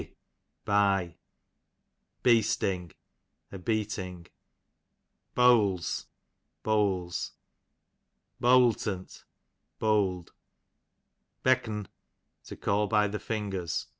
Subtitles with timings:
[0.01, 0.15] Be,
[0.65, 1.13] by.
[2.23, 2.93] Beasting,
[3.51, 4.25] a beating.
[5.35, 6.07] Beawls,
[6.63, 7.33] bowls.
[8.41, 9.25] Beawlt'nt,
[9.77, 10.33] bowled.
[11.43, 11.85] Beck'n,
[12.45, 13.85] to call by thejingers.